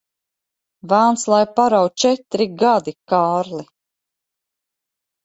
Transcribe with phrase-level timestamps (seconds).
[0.93, 1.91] Velns lai parauj!
[2.03, 3.67] Četri gadi, Kārli.